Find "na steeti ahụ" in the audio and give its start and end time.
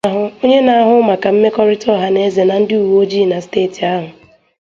3.31-4.07